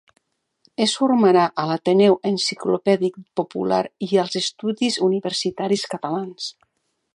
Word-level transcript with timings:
Es 0.85 0.93
formà 1.01 1.43
a 1.47 1.65
l'Ateneu 1.71 2.15
Enciclopèdic 2.29 3.21
Popular 3.41 3.83
i 4.09 4.11
als 4.25 4.41
Estudis 4.41 5.01
Universitaris 5.11 5.89
Catalans. 5.95 6.53